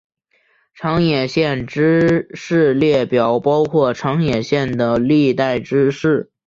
[0.73, 6.31] 长野县知事列表包括长野县的历代知事。